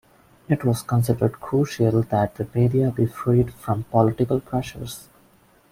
It 0.49 0.63
was 0.65 0.81
considered 0.81 1.33
crucial 1.33 2.01
that 2.01 2.33
the 2.33 2.47
media 2.55 2.89
be 2.89 3.05
freed 3.05 3.53
from 3.53 3.83
political 3.91 4.39
pressures. 4.39 5.07